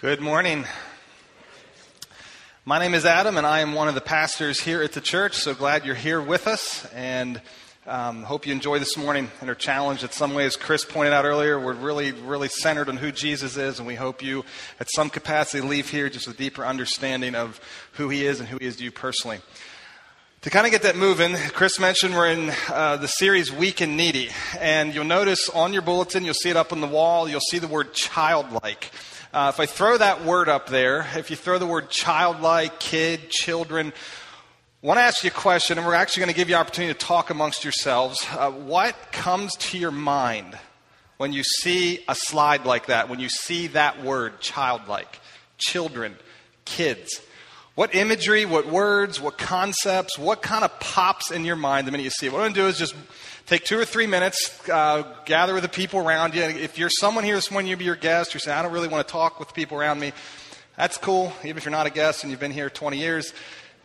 [0.00, 0.64] Good morning.
[2.64, 5.34] My name is Adam, and I am one of the pastors here at the church.
[5.34, 7.38] So glad you're here with us, and
[7.86, 10.56] um, hope you enjoy this morning and are challenged in some ways.
[10.56, 14.22] Chris pointed out earlier, we're really, really centered on who Jesus is, and we hope
[14.22, 14.42] you,
[14.80, 17.60] at some capacity, leave here just a deeper understanding of
[17.92, 19.40] who He is and who He is to you personally.
[20.40, 23.98] To kind of get that moving, Chris mentioned we're in uh, the series Weak and
[23.98, 24.30] Needy.
[24.58, 27.58] And you'll notice on your bulletin, you'll see it up on the wall, you'll see
[27.58, 28.90] the word childlike.
[29.32, 33.30] Uh, if I throw that word up there, if you throw the word childlike, kid,
[33.30, 33.92] children,
[34.82, 36.60] I want to ask you a question, and we're actually going to give you an
[36.60, 38.26] opportunity to talk amongst yourselves.
[38.32, 40.58] Uh, what comes to your mind
[41.18, 45.20] when you see a slide like that, when you see that word, childlike,
[45.58, 46.16] children,
[46.64, 47.20] kids?
[47.76, 52.02] What imagery, what words, what concepts, what kind of pops in your mind the minute
[52.02, 52.32] you see it?
[52.32, 52.96] What I'm going to do is just
[53.50, 56.42] Take two or three minutes, uh, gather with the people around you.
[56.42, 58.86] If you're someone here this morning, you be your guest, you're saying, I don't really
[58.86, 60.12] want to talk with the people around me,
[60.76, 61.32] that's cool.
[61.42, 63.34] Even if you're not a guest and you've been here 20 years,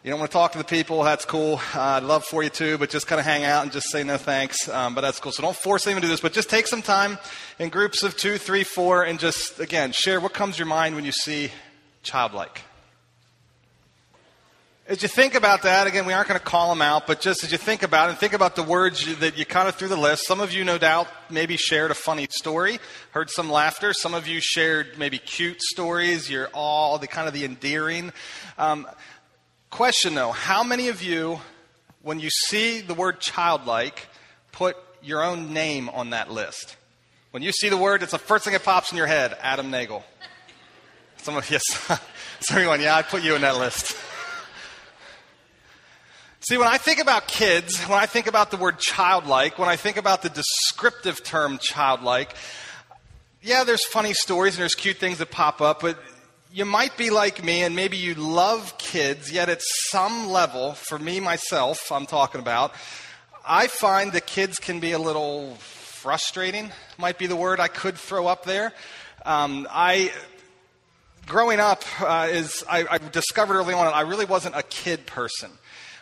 [0.03, 1.59] you don't want to talk to the people, that's cool.
[1.73, 4.03] Uh, I'd love for you to, but just kind of hang out and just say
[4.03, 4.69] no thanks.
[4.69, 5.31] Um, but that's cool.
[5.31, 7.17] So don't force anyone to do this, but just take some time
[7.58, 10.93] in groups of two, three, four, and just, again, share what comes to your mind
[10.93, 11.49] when you see
[12.03, 12.61] childlike.
[14.88, 17.44] As you think about that, again, we aren't going to call them out, but just
[17.44, 19.88] as you think about it and think about the words that you kind of threw
[19.88, 22.77] the list, some of you, no doubt, maybe shared a funny story,
[23.09, 23.94] heard some laughter.
[23.94, 26.30] Some of you shared maybe cute stories.
[26.30, 28.14] You're all the kind of the endearing.
[28.59, 28.88] Um,
[29.72, 31.39] question though, how many of you,
[32.03, 34.08] when you see the word childlike,
[34.52, 36.75] put your own name on that list?
[37.31, 39.72] When you see the word, it's the first thing that pops in your head Adam
[39.72, 40.03] Nagel.
[41.17, 41.64] Some of yes,
[42.52, 43.97] everyone, yeah, I put you in that list.
[46.47, 49.77] See, when I think about kids, when I think about the word childlike, when I
[49.77, 52.35] think about the descriptive term childlike,
[53.41, 55.97] yeah, there's funny stories and there's cute things that pop up, but
[56.53, 60.99] you might be like me and maybe you love kids, yet at some level, for
[60.99, 62.75] me myself, I'm talking about,
[63.43, 67.95] I find that kids can be a little frustrating, might be the word I could
[67.95, 68.71] throw up there.
[69.25, 70.11] Um, I
[71.25, 75.49] growing up uh, is I, I, discovered early on I really wasn't a kid person.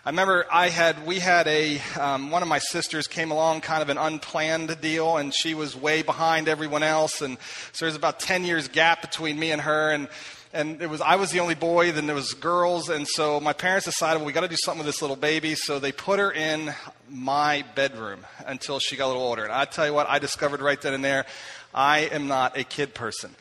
[0.06, 3.82] I remember I had we had a um, one of my sisters came along, kind
[3.82, 7.38] of an unplanned deal, and she was way behind everyone else, and
[7.72, 10.10] so there's about ten years gap between me and her, and
[10.52, 13.54] and it was I was the only boy, then there was girls, and so my
[13.54, 16.20] parents decided well, we got to do something with this little baby, so they put
[16.20, 16.74] her in
[17.10, 19.46] my bedroom until she got a little older.
[19.46, 21.26] And I tell you what, I discovered right then and there,
[21.74, 23.34] I am not a kid person.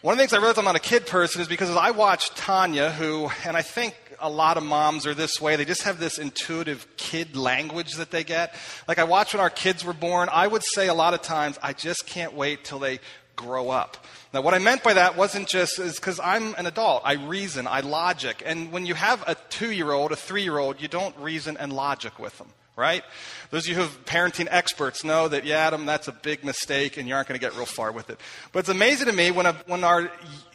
[0.00, 1.90] One of the things I realized I'm not a kid person is because as I
[1.90, 5.56] watched Tanya, who, and I think a lot of moms are this way.
[5.56, 8.54] They just have this intuitive kid language that they get.
[8.88, 11.58] Like I watched when our kids were born, I would say a lot of times,
[11.62, 13.00] I just can't wait till they
[13.36, 13.96] grow up.
[14.32, 17.02] Now, what I meant by that wasn't just is because I'm an adult.
[17.04, 18.42] I reason, I logic.
[18.44, 21.56] And when you have a two year old, a three year old, you don't reason
[21.56, 23.04] and logic with them, right?
[23.50, 26.96] Those of you who have parenting experts know that, yeah, Adam, that's a big mistake
[26.96, 28.18] and you aren't going to get real far with it.
[28.52, 30.10] But it's amazing to me when, a, when our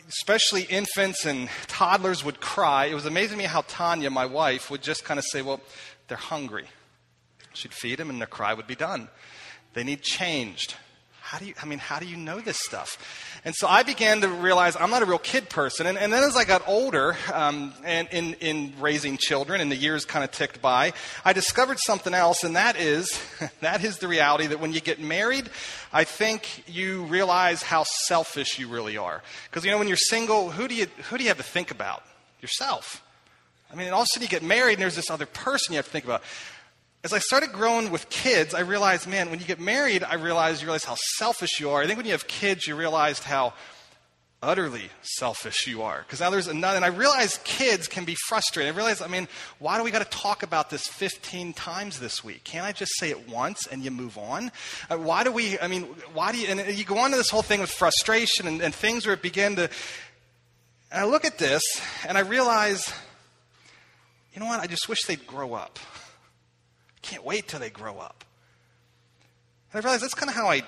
[0.09, 4.69] especially infants and toddlers would cry, it was amazing to me how Tanya, my wife,
[4.69, 5.61] would just kind of say, Well,
[6.07, 6.65] they're hungry.
[7.53, 9.09] She'd feed them and their cry would be done.
[9.73, 10.75] They need changed.
[11.29, 12.97] How do you, I mean, how do you know this stuff?
[13.45, 15.85] And so I began to realize I'm not a real kid person.
[15.85, 19.75] And, and then as I got older um, and in, in raising children and the
[19.75, 20.91] years kind of ticked by,
[21.23, 23.21] I discovered something else, and that is,
[23.61, 25.51] that is the reality that when you get married,
[25.93, 29.21] I think you realize how selfish you really are.
[29.51, 31.69] Because, you know, when you're single, who do you, who do you have to think
[31.69, 32.01] about?
[32.41, 33.03] Yourself.
[33.71, 35.77] I mean, all of a sudden you get married and there's this other person you
[35.77, 36.23] have to think about
[37.03, 40.61] as I started growing with kids, I realized, man, when you get married, I realized
[40.61, 41.81] you realize how selfish you are.
[41.81, 43.53] I think when you have kids, you realized how
[44.41, 45.99] utterly selfish you are.
[45.99, 48.73] Because now there's another, and I realized kids can be frustrated.
[48.73, 49.27] I realized, I mean,
[49.59, 52.43] why do we got to talk about this 15 times this week?
[52.43, 54.51] Can't I just say it once and you move on?
[54.89, 55.83] Uh, why do we, I mean,
[56.13, 58.73] why do you, and you go on to this whole thing with frustration and, and
[58.73, 59.69] things where it began to,
[60.91, 61.63] and I look at this
[62.07, 62.93] and I realize,
[64.33, 65.79] you know what, I just wish they'd grow up.
[67.01, 68.23] Can't wait till they grow up.
[69.71, 70.63] And I realize that's kind of how I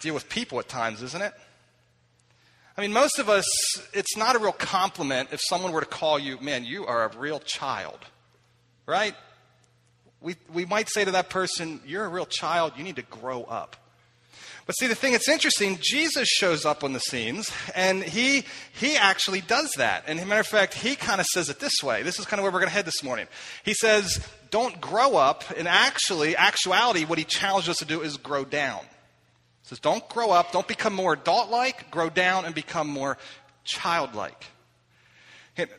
[0.00, 1.32] deal with people at times, isn't it?
[2.76, 3.46] I mean, most of us,
[3.92, 7.18] it's not a real compliment if someone were to call you, man, you are a
[7.18, 7.98] real child,
[8.86, 9.14] right?
[10.20, 13.44] We, we might say to that person, you're a real child, you need to grow
[13.44, 13.76] up.
[14.70, 18.96] But see, the thing that's interesting, Jesus shows up on the scenes, and he, he
[18.96, 20.04] actually does that.
[20.06, 22.04] And matter of fact, he kind of says it this way.
[22.04, 23.26] This is kind of where we're going to head this morning.
[23.64, 25.42] He says, don't grow up.
[25.56, 28.82] And actually, actuality, what he challenged us to do is grow down.
[28.82, 33.18] He says, don't grow up, don't become more adult like, grow down and become more
[33.64, 34.46] childlike.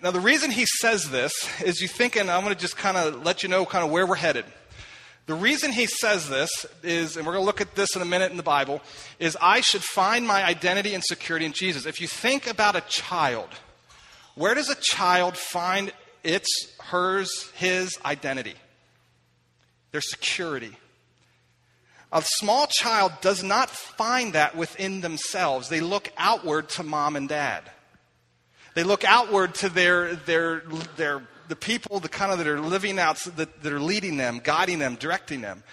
[0.03, 3.23] Now, the reason he says this is you thinking, I'm going to just kind of
[3.23, 4.43] let you know kind of where we're headed.
[5.27, 8.05] The reason he says this is, and we're going to look at this in a
[8.05, 8.81] minute in the Bible,
[9.19, 11.85] is I should find my identity and security in Jesus.
[11.85, 13.49] If you think about a child,
[14.35, 16.47] where does a child find its,
[16.79, 18.55] hers, his identity?
[19.91, 20.75] Their security.
[22.11, 25.69] A small child does not find that within themselves.
[25.69, 27.63] They look outward to mom and dad.
[28.73, 30.63] They look outward to their, their,
[30.97, 31.21] their,
[31.51, 34.79] the people, the kind of that are living out, that, that are leading them, guiding
[34.79, 35.63] them, directing them.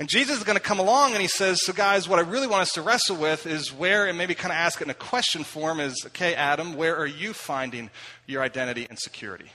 [0.00, 2.48] And Jesus is going to come along and he says, So, guys, what I really
[2.48, 4.94] want us to wrestle with is where, and maybe kind of ask it in a
[4.94, 7.90] question form is, okay, Adam, where are you finding
[8.26, 9.52] your identity and security?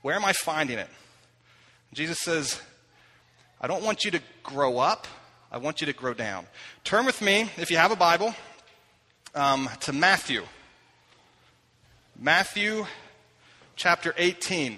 [0.00, 0.88] Where am I finding it?
[1.92, 2.58] Jesus says,
[3.60, 5.06] I don't want you to grow up,
[5.52, 6.46] I want you to grow down.
[6.84, 8.34] Turn with me, if you have a Bible,
[9.34, 10.42] um, to Matthew.
[12.18, 12.86] Matthew
[13.80, 14.76] chapter 18.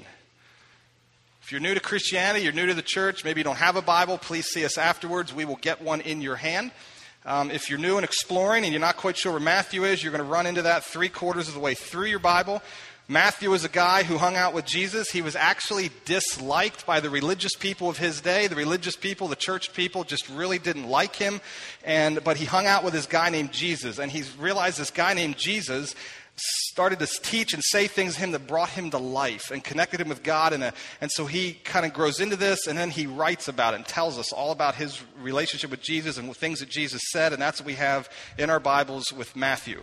[1.43, 3.82] If you're new to Christianity, you're new to the church, maybe you don't have a
[3.82, 5.34] Bible, please see us afterwards.
[5.34, 6.70] We will get one in your hand.
[7.26, 10.12] Um, if you're new and exploring and you're not quite sure where Matthew is, you're
[10.12, 12.62] going to run into that three quarters of the way through your Bible.
[13.08, 15.10] Matthew was a guy who hung out with Jesus.
[15.10, 18.46] He was actually disliked by the religious people of his day.
[18.46, 21.40] The religious people, the church people, just really didn't like him.
[21.82, 23.99] And, but he hung out with this guy named Jesus.
[23.99, 25.96] And he realized this guy named Jesus
[26.42, 30.00] started to teach and say things to him that brought him to life and connected
[30.00, 30.52] him with God.
[30.52, 33.74] And, a, and so he kind of grows into this and then he writes about
[33.74, 37.32] it and tells us all about his relationship with Jesus and things that Jesus said.
[37.32, 39.82] And that's what we have in our Bibles with Matthew.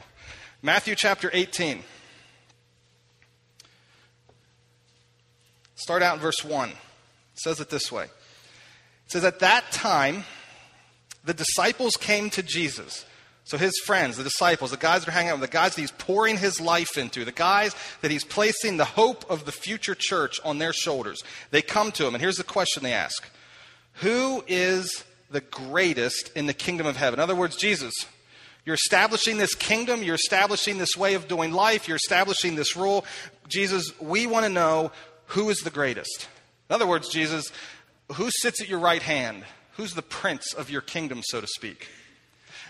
[0.61, 1.83] Matthew chapter 18.
[5.75, 6.69] Start out in verse 1.
[6.69, 6.75] It
[7.35, 10.25] says it this way It says, At that time,
[11.23, 13.05] the disciples came to Jesus
[13.49, 15.81] so his friends, the disciples, the guys that are hanging out with, the guys that
[15.81, 19.95] he's pouring his life into, the guys that he's placing the hope of the future
[19.97, 23.27] church on their shoulders, they come to him, and here's the question they ask
[23.93, 27.19] Who is the greatest in the kingdom of heaven?
[27.19, 27.93] In other words, Jesus.
[28.65, 33.03] You're establishing this kingdom, you're establishing this way of doing life, you're establishing this rule.
[33.47, 34.91] Jesus, we want to know
[35.27, 36.27] who is the greatest.
[36.69, 37.51] In other words, Jesus,
[38.11, 39.43] who sits at your right hand?
[39.77, 41.87] Who's the prince of your kingdom, so to speak?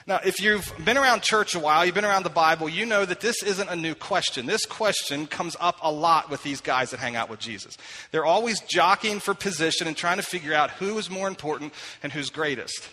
[0.09, 3.05] Now, if you've been around church a while, you've been around the Bible, you know
[3.05, 4.47] that this isn't a new question.
[4.47, 7.77] This question comes up a lot with these guys that hang out with Jesus.
[8.09, 12.11] They're always jockeying for position and trying to figure out who is more important and
[12.11, 12.89] who's greatest.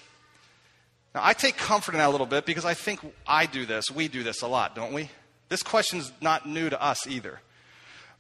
[1.15, 3.91] Now, I take comfort in that a little bit because I think I do this.
[3.91, 5.09] We do this a lot, don't we?
[5.49, 7.41] This question's not new to us either.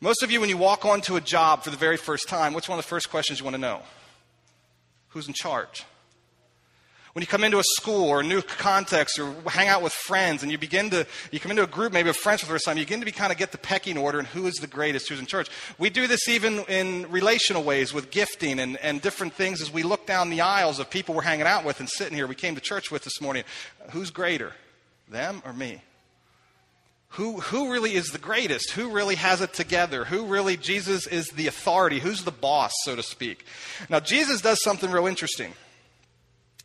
[0.01, 2.67] Most of you, when you walk onto a job for the very first time, what's
[2.67, 3.83] one of the first questions you want to know?
[5.09, 5.85] Who's in charge?
[7.17, 10.43] When you come into a school or a new context or hang out with friends
[10.43, 12.67] and you begin to, you come into a group maybe of friends for the first
[12.67, 14.67] time, you begin to be kind of get the pecking order and who is the
[14.67, 15.51] greatest, who's in charge.
[15.79, 19.83] We do this even in relational ways with gifting and, and different things as we
[19.83, 22.27] look down the aisles of people we're hanging out with and sitting here.
[22.27, 23.45] We came to church with this morning.
[23.93, 24.53] Who's greater,
[25.09, 25.81] them or me?
[27.13, 28.73] Who, who really is the greatest?
[28.73, 30.05] Who really has it together?
[30.05, 31.99] Who really, Jesus is the authority?
[31.99, 33.47] Who's the boss, so to speak?
[33.89, 35.55] Now, Jesus does something real interesting.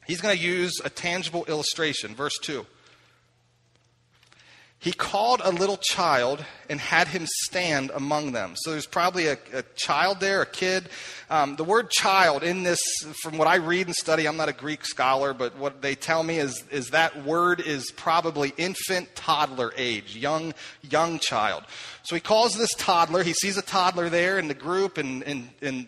[0.07, 2.15] He's going to use a tangible illustration.
[2.15, 2.65] Verse 2.
[4.81, 8.55] He called a little child and had him stand among them.
[8.55, 10.89] So there's probably a, a child there, a kid.
[11.29, 12.79] Um, the word child in this,
[13.21, 16.23] from what I read and study, I'm not a Greek scholar, but what they tell
[16.23, 20.55] me is, is that word is probably infant, toddler age, young,
[20.89, 21.63] young child.
[22.01, 23.21] So he calls this toddler.
[23.21, 25.85] He sees a toddler there in the group, and, and, and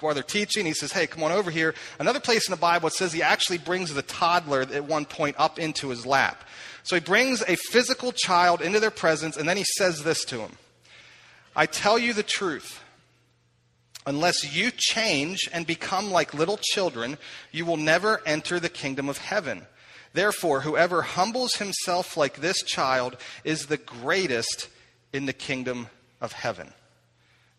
[0.00, 1.74] while they're teaching, he says, Hey, come on over here.
[1.98, 5.36] Another place in the Bible, it says he actually brings the toddler at one point
[5.38, 6.44] up into his lap.
[6.82, 10.40] So he brings a physical child into their presence, and then he says this to
[10.40, 10.52] him
[11.54, 12.82] I tell you the truth.
[14.08, 17.18] Unless you change and become like little children,
[17.50, 19.66] you will never enter the kingdom of heaven.
[20.12, 24.68] Therefore, whoever humbles himself like this child is the greatest
[25.12, 25.88] in the kingdom
[26.20, 26.72] of heaven.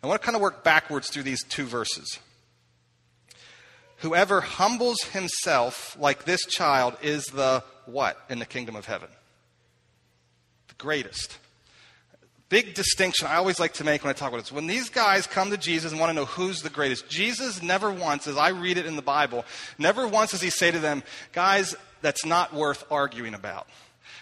[0.02, 2.20] I want to kind of work backwards through these two verses.
[3.98, 9.10] Whoever humbles himself like this child is the what in the kingdom of heaven?
[10.68, 11.38] The greatest.
[12.50, 14.52] Big distinction I always like to make when I talk about this.
[14.52, 17.92] When these guys come to Jesus and want to know who's the greatest, Jesus never
[17.92, 19.44] once, as I read it in the Bible,
[19.78, 23.68] never once does he say to them, guys, that's not worth arguing about.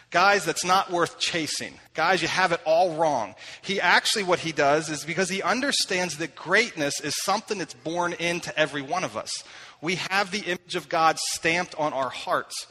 [0.09, 1.73] Guys, that's not worth chasing.
[1.93, 3.35] Guys, you have it all wrong.
[3.61, 8.13] He actually, what he does is because he understands that greatness is something that's born
[8.13, 9.29] into every one of us.
[9.81, 12.67] We have the image of God stamped on our hearts.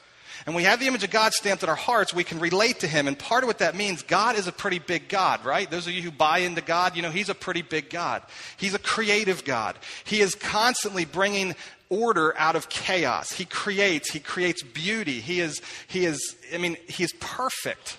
[0.47, 2.87] And we have the image of God stamped in our hearts, we can relate to
[2.87, 3.09] Him.
[3.09, 5.71] And part of what that means, God is a pretty big God, right?
[5.71, 8.23] Those of you who buy into God, you know, He's a pretty big God.
[8.57, 9.79] He's a creative God.
[10.05, 11.55] He is constantly bringing
[11.89, 13.33] order out of chaos.
[13.33, 15.21] He creates, He creates beauty.
[15.21, 17.97] He is, He is, I mean, He is perfect.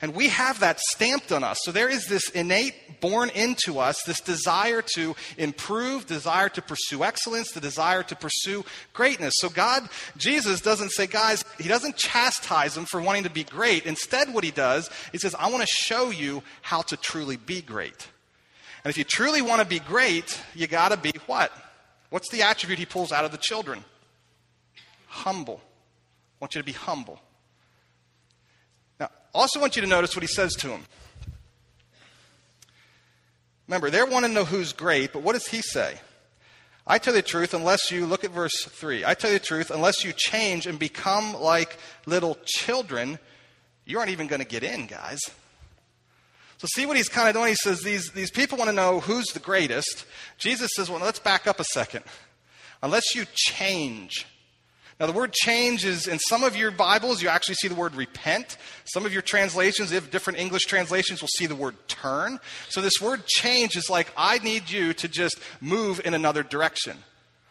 [0.00, 1.58] And we have that stamped on us.
[1.62, 7.02] So there is this innate, born into us, this desire to improve, desire to pursue
[7.02, 9.34] excellence, the desire to pursue greatness.
[9.38, 13.86] So God, Jesus doesn't say, guys, He doesn't chastise them for wanting to be great.
[13.86, 17.60] Instead, what He does, He says, I want to show you how to truly be
[17.60, 18.08] great.
[18.84, 21.50] And if you truly want to be great, you got to be what?
[22.10, 23.84] What's the attribute He pulls out of the children?
[25.08, 25.60] Humble.
[25.60, 27.20] I want you to be humble.
[29.34, 30.84] Also, want you to notice what he says to him.
[33.66, 35.98] Remember, they want to know who's great, but what does he say?
[36.86, 39.04] I tell you the truth, unless you, look at verse 3.
[39.04, 43.18] I tell you the truth, unless you change and become like little children,
[43.84, 45.20] you aren't even going to get in, guys.
[46.56, 47.50] So, see what he's kind of doing?
[47.50, 50.06] He says, these, these people want to know who's the greatest.
[50.38, 52.04] Jesus says, well, let's back up a second.
[52.82, 54.26] Unless you change
[55.00, 57.94] now, the word change is in some of your Bibles, you actually see the word
[57.94, 58.56] repent.
[58.84, 62.40] Some of your translations, if different English translations, will see the word turn.
[62.68, 66.96] So, this word change is like, I need you to just move in another direction.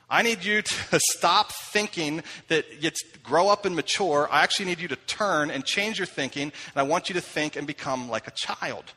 [0.10, 4.28] I need you to stop thinking that it's grow up and mature.
[4.30, 7.22] I actually need you to turn and change your thinking, and I want you to
[7.22, 8.92] think and become like a child.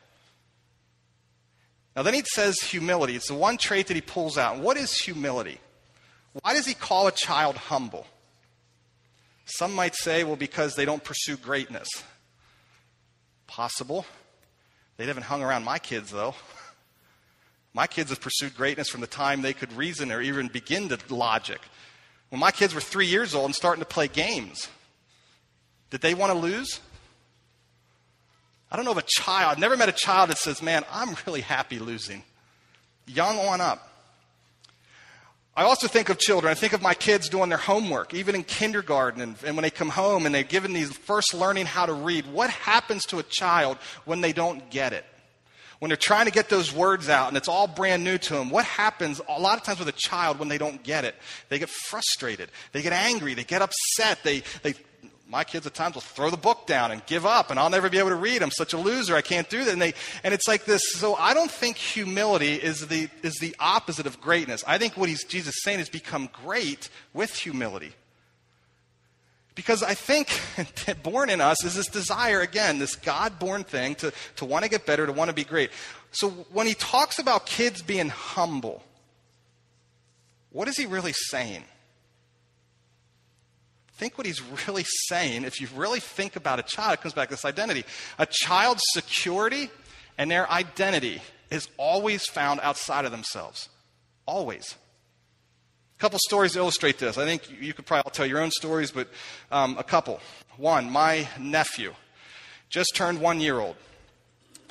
[1.95, 3.15] Now, then he says humility.
[3.15, 4.59] It's the one trait that he pulls out.
[4.59, 5.59] What is humility?
[6.41, 8.05] Why does he call a child humble?
[9.45, 11.87] Some might say, well, because they don't pursue greatness.
[13.47, 14.05] Possible.
[14.97, 16.35] They haven't hung around my kids, though.
[17.73, 20.99] My kids have pursued greatness from the time they could reason or even begin to
[21.09, 21.61] logic.
[22.29, 24.67] When my kids were three years old and starting to play games,
[25.89, 26.81] did they want to lose?
[28.71, 31.15] I don't know of a child, I've never met a child that says, Man, I'm
[31.25, 32.23] really happy losing.
[33.05, 33.90] Young on up.
[35.61, 36.49] I also think of children.
[36.49, 39.69] I think of my kids doing their homework, even in kindergarten, and, and, when they
[39.69, 42.25] come home and they're given these first learning how to read.
[42.25, 45.05] What happens to a child when they don't get it?
[45.77, 48.49] When they're trying to get those words out and it's all brand new to them,
[48.49, 51.13] what happens a lot of times with a child when they don't get it?
[51.49, 52.49] They get frustrated.
[52.71, 53.35] They get angry.
[53.35, 54.23] They get upset.
[54.23, 54.73] They, they
[55.31, 57.89] my kids at times will throw the book down and give up and I'll never
[57.89, 58.43] be able to read.
[58.43, 59.15] I'm such a loser.
[59.15, 59.71] I can't do that.
[59.71, 59.93] And, they,
[60.25, 60.81] and it's like this.
[60.91, 64.61] So I don't think humility is the, is the opposite of greatness.
[64.67, 67.93] I think what Jesus is saying is become great with humility.
[69.55, 70.27] Because I think
[71.03, 74.69] born in us is this desire, again, this God born thing to, to want to
[74.69, 75.71] get better, to want to be great.
[76.11, 78.83] So when he talks about kids being humble,
[80.51, 81.63] what is he really saying?
[84.01, 87.27] Think what he's really saying, if you really think about a child, it comes back
[87.29, 87.85] to this identity.
[88.17, 89.69] A child's security
[90.17, 93.69] and their identity is always found outside of themselves.
[94.25, 94.75] Always.
[95.97, 97.19] A couple stories illustrate this.
[97.19, 99.07] I think you could probably all tell your own stories, but
[99.51, 100.19] um, a couple.
[100.57, 101.93] One, my nephew
[102.69, 103.75] just turned one year old,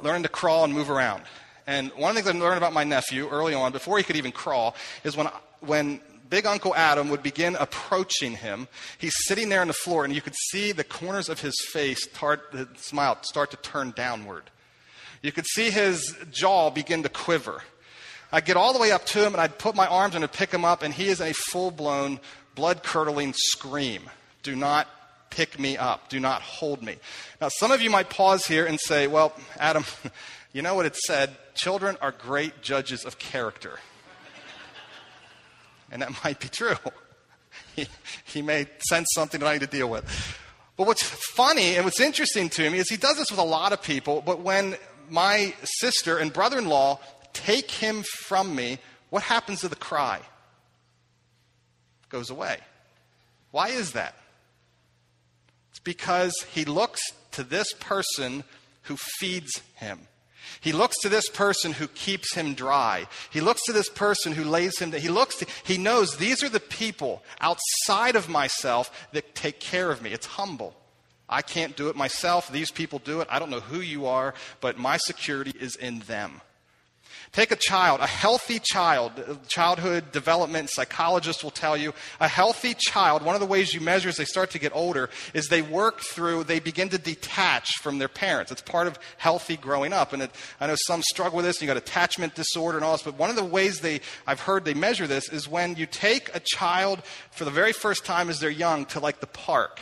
[0.02, 1.22] learning to crawl and move around.
[1.68, 4.16] And one of the things I learned about my nephew early on, before he could
[4.16, 5.28] even crawl, is when,
[5.60, 8.68] when big Uncle Adam would begin approaching him.
[8.96, 12.04] He's sitting there on the floor, and you could see the corners of his face
[12.04, 14.44] start, the smile start to turn downward.
[15.22, 17.62] You could see his jaw begin to quiver.
[18.32, 20.32] I'd get all the way up to him, and I'd put my arms and I'd
[20.32, 22.20] pick him up, and he is in a full blown,
[22.54, 24.08] blood curdling scream.
[24.42, 24.88] Do not
[25.30, 26.08] pick me up.
[26.08, 26.96] Do not hold me.
[27.40, 29.84] Now, some of you might pause here and say, well, Adam,
[30.52, 31.36] you know what it said?
[31.54, 33.78] Children are great judges of character
[35.90, 36.76] and that might be true.
[37.76, 37.86] he,
[38.24, 40.04] he may sense something that I need to deal with.
[40.76, 43.72] But what's funny and what's interesting to me is he does this with a lot
[43.72, 44.76] of people, but when
[45.10, 47.00] my sister and brother in law
[47.32, 48.78] take him from me,
[49.10, 50.16] what happens to the cry?
[50.16, 52.58] It goes away.
[53.50, 54.14] Why is that?
[55.70, 57.00] It's because he looks
[57.32, 58.44] to this person
[58.82, 60.00] who feeds him.
[60.60, 63.06] He looks to this person who keeps him dry.
[63.30, 66.48] He looks to this person who lays him He looks to, he knows these are
[66.48, 70.10] the people outside of myself that take care of me.
[70.12, 70.74] It's humble.
[71.28, 72.50] I can't do it myself.
[72.50, 73.28] These people do it.
[73.30, 76.40] I don't know who you are, but my security is in them.
[77.32, 79.12] Take a child, a healthy child,
[79.46, 84.08] childhood development psychologists will tell you, a healthy child, one of the ways you measure
[84.08, 87.98] as they start to get older is they work through, they begin to detach from
[87.98, 88.50] their parents.
[88.50, 90.12] It's part of healthy growing up.
[90.12, 93.02] And it, I know some struggle with this, you got attachment disorder and all this,
[93.02, 96.34] but one of the ways they, I've heard they measure this is when you take
[96.34, 99.78] a child for the very first time as they're young to like the park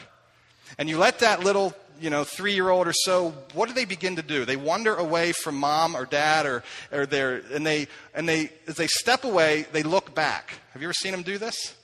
[0.76, 3.84] And you let that little, you know, three year old or so, what do they
[3.84, 4.44] begin to do?
[4.44, 6.62] They wander away from mom or dad or,
[6.92, 10.54] or their, and they, and they, as they step away, they look back.
[10.72, 11.74] Have you ever seen them do this?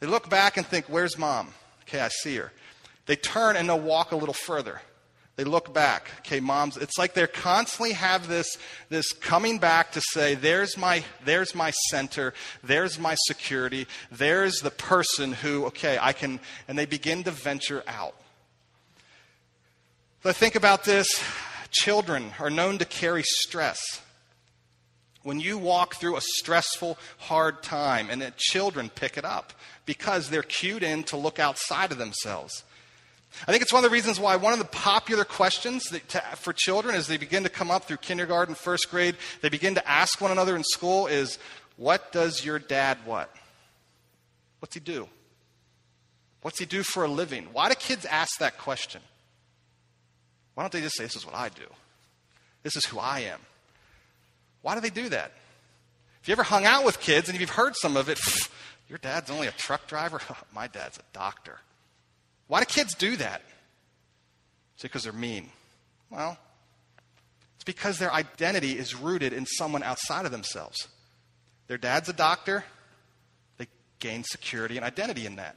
[0.00, 1.48] They look back and think, where's mom?
[1.82, 2.52] Okay, I see her.
[3.06, 4.80] They turn and they'll walk a little further.
[5.36, 6.10] They look back.
[6.20, 8.56] Okay, moms, it's like they're constantly have this,
[8.88, 12.32] this coming back to say, there's my, there's my center,
[12.64, 17.84] there's my security, there's the person who, okay, I can, and they begin to venture
[17.86, 18.14] out.
[20.28, 21.22] I think about this.
[21.70, 23.78] Children are known to carry stress.
[25.22, 29.52] When you walk through a stressful, hard time, and that children pick it up
[29.84, 32.64] because they're cued in to look outside of themselves.
[33.46, 36.52] I think it's one of the reasons why one of the popular questions to, for
[36.52, 40.20] children as they begin to come up through kindergarten, first grade, they begin to ask
[40.20, 41.38] one another in school is,
[41.76, 43.32] What does your dad what?
[44.58, 45.08] What's he do?
[46.42, 47.46] What's he do for a living?
[47.52, 49.02] Why do kids ask that question?
[50.56, 51.66] Why don't they just say, This is what I do?
[52.62, 53.38] This is who I am.
[54.62, 55.30] Why do they do that?
[56.22, 58.18] If you ever hung out with kids and if you've heard some of it,
[58.88, 60.18] your dad's only a truck driver?
[60.54, 61.60] My dad's a doctor.
[62.48, 63.42] Why do kids do that?
[64.78, 65.50] it because they're mean?
[66.08, 66.38] Well,
[67.56, 70.88] it's because their identity is rooted in someone outside of themselves.
[71.66, 72.64] Their dad's a doctor,
[73.58, 73.66] they
[73.98, 75.56] gain security and identity in that.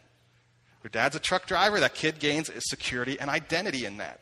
[0.82, 4.20] Their dad's a truck driver, that kid gains security and identity in that.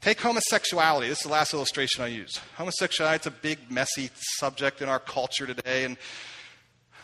[0.00, 1.08] Take homosexuality.
[1.08, 2.40] This is the last illustration I use.
[2.56, 5.98] Homosexuality is a big, messy subject in our culture today, and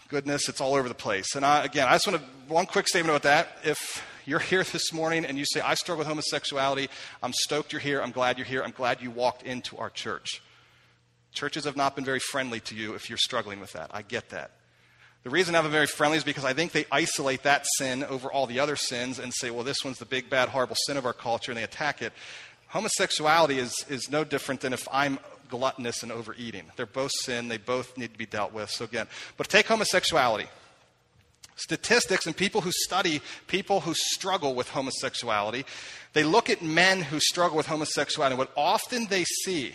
[0.09, 1.35] goodness, it's all over the place.
[1.35, 3.59] And I, again, I just want to, one quick statement about that.
[3.65, 6.89] If you're here this morning and you say, I struggle with homosexuality,
[7.23, 8.01] I'm stoked you're here.
[8.01, 8.63] I'm glad you're here.
[8.65, 10.41] I'm glad you walked into our church.
[11.33, 13.91] Churches have not been very friendly to you if you're struggling with that.
[13.93, 14.53] I get that.
[15.23, 18.05] The reason I have been very friendly is because I think they isolate that sin
[18.05, 20.97] over all the other sins and say, well, this one's the big, bad, horrible sin
[20.97, 22.13] of our culture, and they attack it.
[22.69, 25.19] Homosexuality is, is no different than if I'm
[25.49, 26.65] gluttonous and overeating.
[26.77, 28.71] They're both sin, they both need to be dealt with.
[28.71, 29.07] So, again,
[29.37, 30.49] but take homosexuality.
[31.57, 35.65] Statistics and people who study people who struggle with homosexuality,
[36.13, 38.37] they look at men who struggle with homosexuality.
[38.37, 39.75] What often they see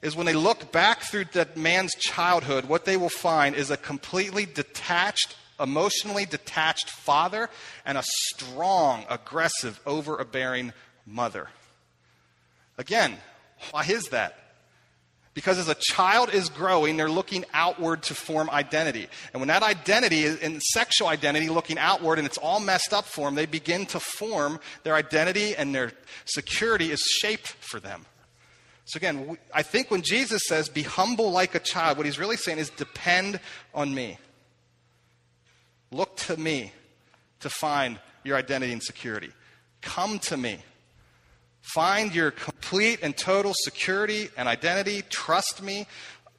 [0.00, 3.76] is when they look back through that man's childhood, what they will find is a
[3.76, 7.50] completely detached, emotionally detached father
[7.84, 10.72] and a strong, aggressive, overbearing
[11.06, 11.48] mother.
[12.78, 13.16] Again,
[13.70, 14.38] why is that?
[15.34, 19.08] Because as a child is growing, they're looking outward to form identity.
[19.32, 23.04] And when that identity is in sexual identity looking outward and it's all messed up
[23.04, 25.92] for them, they begin to form their identity and their
[26.24, 28.06] security is shaped for them.
[28.84, 32.36] So again, I think when Jesus says, be humble like a child, what he's really
[32.36, 33.40] saying is depend
[33.74, 34.18] on me.
[35.90, 36.72] Look to me
[37.40, 39.30] to find your identity and security.
[39.80, 40.58] Come to me.
[41.72, 45.02] Find your complete and total security and identity.
[45.08, 45.86] Trust me.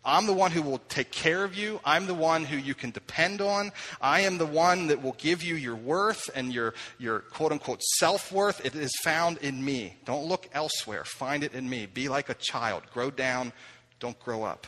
[0.05, 1.79] I'm the one who will take care of you.
[1.83, 3.71] I'm the one who you can depend on.
[3.99, 7.81] I am the one that will give you your worth and your, your quote unquote
[7.81, 8.63] self worth.
[8.63, 9.97] It is found in me.
[10.05, 11.03] Don't look elsewhere.
[11.05, 11.87] Find it in me.
[11.87, 12.83] Be like a child.
[12.93, 13.51] Grow down.
[13.99, 14.67] Don't grow up.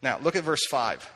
[0.00, 1.10] Now, look at verse 5.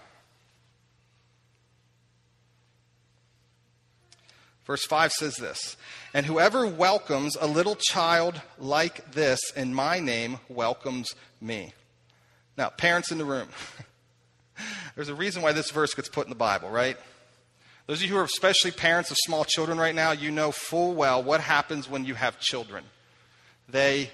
[4.70, 5.76] Verse 5 says this
[6.14, 11.72] And whoever welcomes a little child like this in my name welcomes me.
[12.56, 13.48] Now, parents in the room,
[14.94, 16.96] there's a reason why this verse gets put in the Bible, right?
[17.88, 20.94] Those of you who are especially parents of small children right now, you know full
[20.94, 22.85] well what happens when you have children.
[23.68, 24.09] They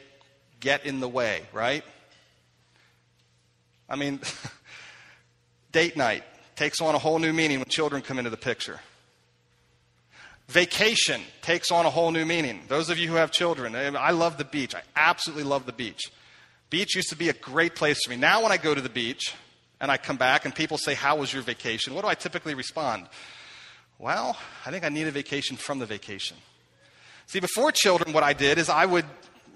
[0.60, 1.84] get in the way, right?
[3.90, 4.20] I mean,
[5.72, 8.80] date night takes on a whole new meaning when children come into the picture.
[10.48, 12.60] Vacation takes on a whole new meaning.
[12.68, 14.74] Those of you who have children, eh, I love the beach.
[14.74, 16.10] I absolutely love the beach.
[16.70, 18.16] Beach used to be a great place for me.
[18.16, 19.34] Now, when I go to the beach
[19.80, 21.94] and I come back and people say, How was your vacation?
[21.94, 23.08] What do I typically respond?
[23.98, 26.36] Well, I think I need a vacation from the vacation.
[27.26, 29.06] See, before children, what I did is I would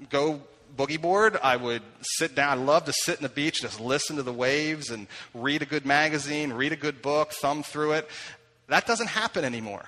[0.08, 0.40] go
[0.76, 1.38] boogie board.
[1.42, 2.58] I would sit down.
[2.58, 5.66] I love to sit in the beach, just listen to the waves and read a
[5.66, 8.08] good magazine, read a good book, thumb through it.
[8.68, 9.84] That doesn't happen anymore.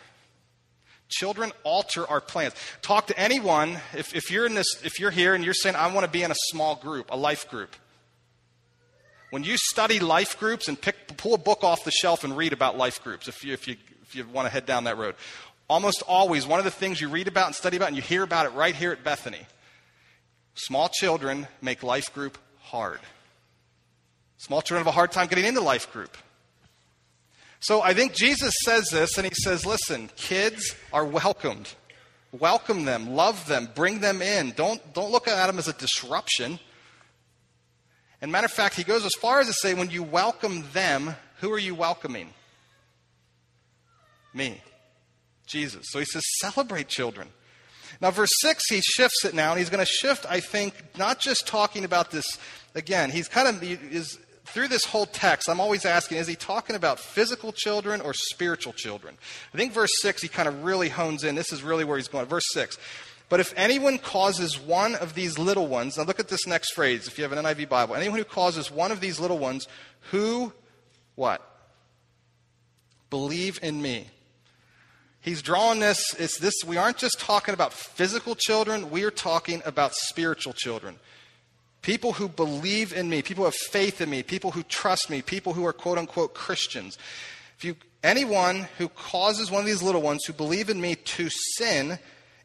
[1.12, 2.54] Children alter our plans.
[2.80, 3.78] Talk to anyone.
[3.94, 6.22] If, if you're in this, if you're here and you're saying, I want to be
[6.22, 7.76] in a small group, a life group.
[9.30, 12.52] When you study life groups and pick, pull a book off the shelf and read
[12.52, 15.14] about life groups, if you, if you, if you want to head down that road,
[15.68, 18.22] almost always one of the things you read about and study about, and you hear
[18.22, 19.46] about it right here at Bethany,
[20.54, 23.00] small children make life group hard.
[24.36, 26.16] Small children have a hard time getting into life group.
[27.62, 31.72] So I think Jesus says this, and he says, listen, kids are welcomed.
[32.32, 34.50] Welcome them, love them, bring them in.
[34.50, 36.58] Don't, don't look at them as a disruption.
[38.20, 41.14] And matter of fact, he goes as far as to say, when you welcome them,
[41.38, 42.30] who are you welcoming?
[44.34, 44.60] Me,
[45.46, 45.86] Jesus.
[45.90, 47.28] So he says, celebrate children.
[48.00, 51.20] Now, verse 6, he shifts it now, and he's going to shift, I think, not
[51.20, 52.38] just talking about this,
[52.74, 54.18] again, he's kind of, is
[54.52, 58.72] through this whole text, I'm always asking, is he talking about physical children or spiritual
[58.72, 59.16] children?
[59.52, 61.34] I think verse 6, he kind of really hones in.
[61.34, 62.26] This is really where he's going.
[62.26, 62.78] Verse 6.
[63.28, 67.08] But if anyone causes one of these little ones, now look at this next phrase
[67.08, 67.94] if you have an NIV Bible.
[67.94, 69.66] Anyone who causes one of these little ones
[70.10, 70.52] who,
[71.14, 71.40] what?
[73.08, 74.08] Believe in me.
[75.22, 79.62] He's drawing this, it's this, we aren't just talking about physical children, we are talking
[79.64, 80.98] about spiritual children.
[81.82, 85.20] People who believe in me, people who have faith in me, people who trust me,
[85.20, 86.96] people who are quote unquote Christians.
[87.58, 91.28] If you, anyone who causes one of these little ones who believe in me to
[91.28, 91.98] sin,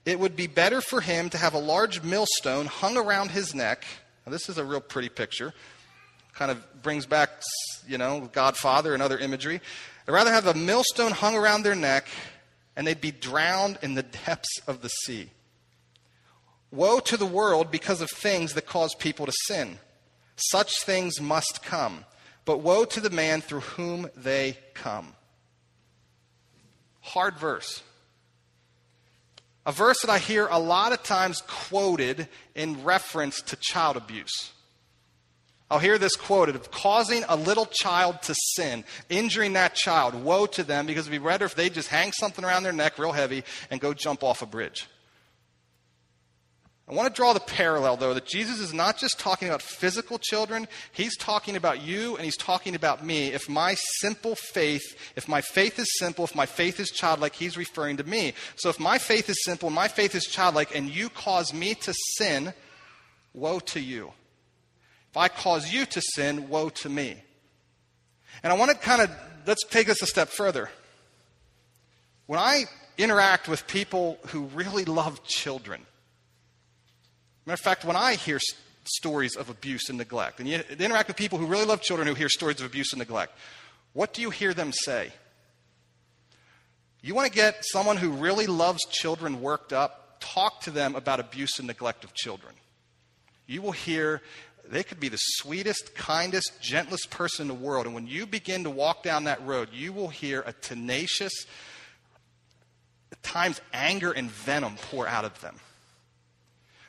[0.05, 3.85] it would be better for him to have a large millstone hung around his neck.
[4.25, 5.53] Now, this is a real pretty picture.
[6.33, 7.29] Kind of brings back,
[7.87, 9.61] you know, Godfather and other imagery.
[10.07, 12.07] I'd rather have a millstone hung around their neck
[12.75, 15.31] and they'd be drowned in the depths of the sea.
[16.71, 19.79] Woe to the world because of things that cause people to sin.
[20.35, 22.05] Such things must come.
[22.45, 25.13] But woe to the man through whom they come.
[27.01, 27.81] Hard verse.
[29.65, 34.51] A verse that I hear a lot of times quoted in reference to child abuse.
[35.69, 40.15] I'll hear this quoted of causing a little child to sin, injuring that child.
[40.15, 42.97] Woe to them because it'd be better if they just hang something around their neck
[42.97, 44.87] real heavy and go jump off a bridge.
[46.89, 50.17] I want to draw the parallel, though, that Jesus is not just talking about physical
[50.17, 53.27] children, he's talking about you and he's talking about me.
[53.27, 57.57] If my simple faith, if my faith is simple, if my faith is childlike, he's
[57.57, 58.33] referring to me.
[58.55, 61.93] So if my faith is simple, my faith is childlike, and you cause me to
[62.15, 62.53] sin,
[63.33, 64.13] woe to you.
[65.11, 67.17] If I cause you to sin, woe to me.
[68.43, 69.11] And I want to kind of,
[69.45, 70.69] let's take this a step further.
[72.27, 72.63] When I
[72.97, 75.85] interact with people who really love children,
[77.47, 78.39] Matter of fact, when I hear
[78.83, 82.13] stories of abuse and neglect, and you interact with people who really love children who
[82.13, 83.31] hear stories of abuse and neglect,
[83.93, 85.13] what do you hear them say?
[87.01, 91.21] You want to get someone who really loves children worked up, talk to them about
[91.21, 92.53] abuse and neglect of children.
[93.45, 94.21] You will hear
[94.69, 97.85] they could be the sweetest, kindest, gentlest person in the world.
[97.85, 101.45] And when you begin to walk down that road, you will hear a tenacious,
[103.09, 105.55] at times anger and venom pour out of them.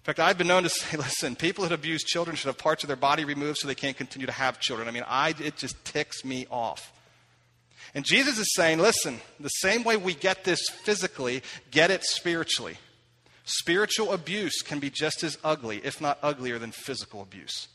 [0.09, 2.88] Fact, I've been known to say, listen, people that abuse children should have parts of
[2.88, 4.88] their body removed so they can't continue to have children.
[4.88, 6.94] I mean, I, it just ticks me off.
[7.94, 12.79] And Jesus is saying, listen, the same way we get this physically, get it spiritually.
[13.44, 17.68] Spiritual abuse can be just as ugly, if not uglier, than physical abuse.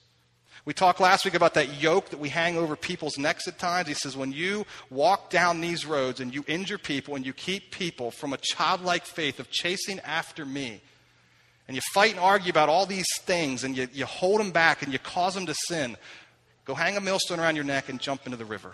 [0.65, 3.87] We talked last week about that yoke that we hang over people's necks at times.
[3.87, 7.69] He says, when you walk down these roads and you injure people and you keep
[7.69, 10.81] people from a childlike faith of chasing after me,
[11.67, 14.81] and you fight and argue about all these things and you, you hold them back
[14.81, 15.97] and you cause them to sin,
[16.65, 18.73] go hang a millstone around your neck and jump into the river.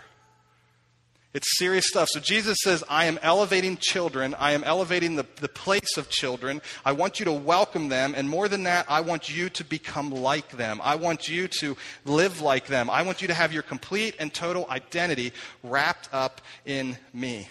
[1.32, 2.08] It's serious stuff.
[2.08, 4.34] So Jesus says, I am elevating children.
[4.34, 6.60] I am elevating the, the place of children.
[6.84, 8.14] I want you to welcome them.
[8.16, 10.80] And more than that, I want you to become like them.
[10.82, 12.90] I want you to live like them.
[12.90, 17.48] I want you to have your complete and total identity wrapped up in me.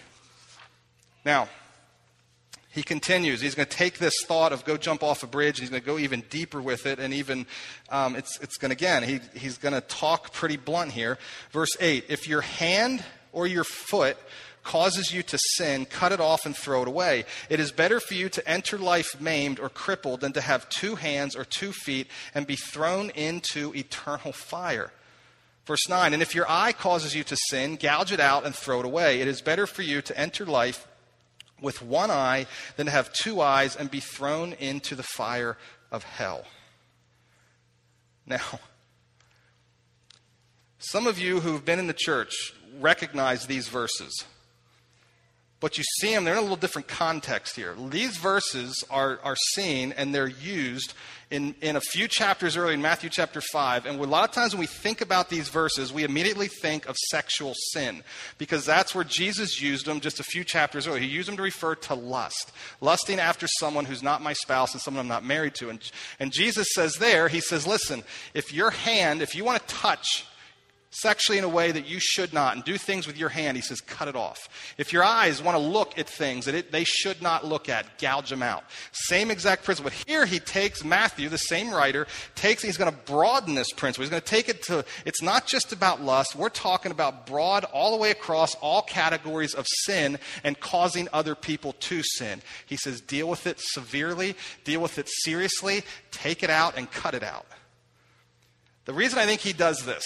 [1.24, 1.48] Now,
[2.72, 3.40] he continues.
[3.40, 5.82] He's going to take this thought of go jump off a bridge, and he's going
[5.82, 7.46] to go even deeper with it, and even
[7.90, 11.18] um, it's, it's going to, again, he, he's going to talk pretty blunt here.
[11.50, 14.16] Verse 8 If your hand or your foot
[14.62, 17.24] causes you to sin, cut it off and throw it away.
[17.48, 20.94] It is better for you to enter life maimed or crippled than to have two
[20.94, 24.92] hands or two feet and be thrown into eternal fire.
[25.66, 28.80] Verse 9, and if your eye causes you to sin, gouge it out and throw
[28.80, 29.20] it away.
[29.20, 30.86] It is better for you to enter life
[31.60, 32.46] with one eye
[32.76, 35.56] than to have two eyes and be thrown into the fire
[35.90, 36.44] of hell.
[38.26, 38.60] Now,
[40.78, 44.24] some of you who've been in the church recognize these verses.
[45.60, 47.74] But you see them, they're in a little different context here.
[47.90, 50.94] These verses are, are seen and they're used
[51.30, 53.84] in, in a few chapters earlier in Matthew chapter 5.
[53.84, 56.96] And a lot of times when we think about these verses, we immediately think of
[56.96, 58.02] sexual sin
[58.38, 61.02] because that's where Jesus used them just a few chapters earlier.
[61.02, 64.80] He used them to refer to lust, lusting after someone who's not my spouse and
[64.80, 65.68] someone I'm not married to.
[65.68, 65.78] And,
[66.18, 70.24] and Jesus says there, He says, listen, if your hand, if you want to touch
[70.90, 73.62] sexually in a way that you should not and do things with your hand, he
[73.62, 74.48] says, cut it off.
[74.76, 77.98] If your eyes want to look at things that it, they should not look at,
[77.98, 78.64] gouge them out.
[78.92, 79.90] Same exact principle.
[79.90, 84.02] But here he takes Matthew, the same writer, takes he's going to broaden this principle.
[84.02, 86.34] He's going to take it to, it's not just about lust.
[86.34, 91.36] We're talking about broad all the way across all categories of sin and causing other
[91.36, 92.42] people to sin.
[92.66, 97.14] He says, deal with it severely, deal with it seriously, take it out and cut
[97.14, 97.46] it out.
[98.86, 100.04] The reason I think he does this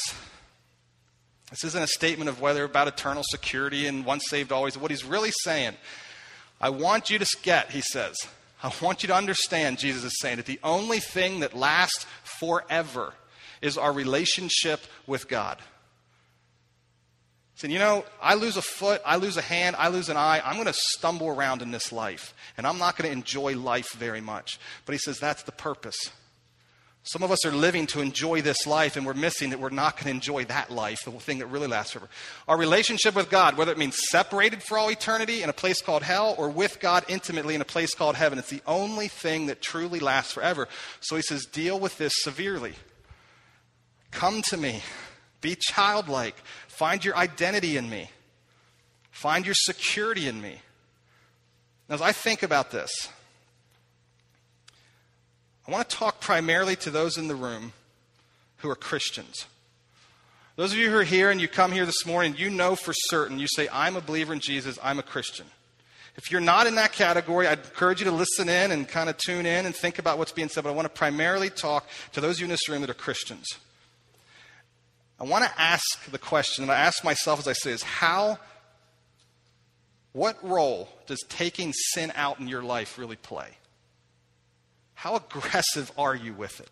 [1.54, 4.76] this isn't a statement of whether about eternal security and once saved, always.
[4.76, 5.74] What he's really saying,
[6.60, 8.16] I want you to get, he says,
[8.60, 12.06] I want you to understand, Jesus is saying, that the only thing that lasts
[12.40, 13.14] forever
[13.62, 15.58] is our relationship with God.
[17.54, 20.42] Saying, you know, I lose a foot, I lose a hand, I lose an eye,
[20.44, 23.92] I'm going to stumble around in this life, and I'm not going to enjoy life
[23.92, 24.58] very much.
[24.86, 26.10] But he says that's the purpose.
[27.06, 29.96] Some of us are living to enjoy this life, and we're missing that we're not
[29.96, 32.08] going to enjoy that life, the thing that really lasts forever.
[32.48, 36.02] Our relationship with God, whether it means separated for all eternity in a place called
[36.02, 39.60] hell or with God intimately in a place called heaven, it's the only thing that
[39.60, 40.66] truly lasts forever.
[41.00, 42.72] So he says, deal with this severely.
[44.10, 44.80] Come to me.
[45.42, 46.36] Be childlike.
[46.68, 48.08] Find your identity in me.
[49.10, 50.58] Find your security in me.
[51.86, 53.10] Now, as I think about this,
[55.66, 57.72] I want to talk primarily to those in the room
[58.58, 59.46] who are Christians.
[60.56, 62.92] Those of you who are here and you come here this morning, you know for
[62.94, 65.46] certain, you say, I'm a believer in Jesus, I'm a Christian.
[66.16, 69.16] If you're not in that category, I'd encourage you to listen in and kind of
[69.16, 72.20] tune in and think about what's being said, but I want to primarily talk to
[72.20, 73.46] those of you in this room that are Christians.
[75.18, 78.38] I want to ask the question, and I ask myself as I say is how,
[80.12, 83.48] what role does taking sin out in your life really play?
[84.94, 86.70] How aggressive are you with it?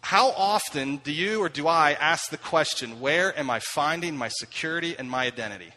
[0.00, 4.28] How often do you or do I ask the question, where am I finding my
[4.28, 5.72] security and my identity?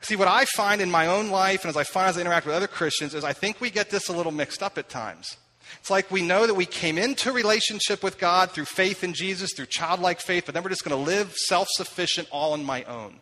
[0.00, 2.46] See, what I find in my own life and as I find as I interact
[2.46, 5.36] with other Christians is I think we get this a little mixed up at times.
[5.78, 9.52] It's like we know that we came into relationship with God through faith in Jesus,
[9.54, 12.82] through childlike faith, but then we're just going to live self sufficient all on my
[12.84, 13.20] own.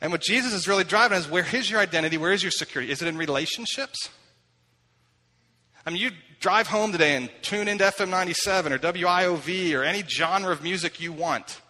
[0.00, 2.18] And what Jesus is really driving is where is your identity?
[2.18, 2.92] Where is your security?
[2.92, 4.10] Is it in relationships?
[5.86, 10.02] I mean, you drive home today and tune into FM 97 or WIOV or any
[10.02, 11.60] genre of music you want.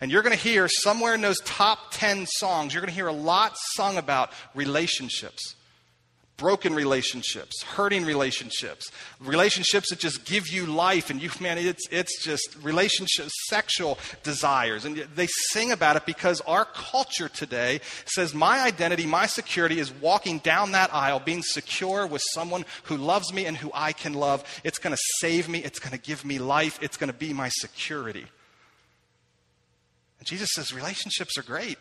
[0.00, 3.06] And you're going to hear somewhere in those top 10 songs, you're going to hear
[3.06, 5.54] a lot sung about relationships
[6.36, 8.90] broken relationships, hurting relationships,
[9.20, 14.84] relationships that just give you life, and you, man, it's, it's just relationships, sexual desires.
[14.84, 19.92] And they sing about it because our culture today says my identity, my security is
[19.92, 24.14] walking down that aisle, being secure with someone who loves me and who I can
[24.14, 24.42] love.
[24.64, 27.32] It's going to save me, it's going to give me life, it's going to be
[27.32, 28.26] my security.
[30.18, 31.78] And Jesus says relationships are great.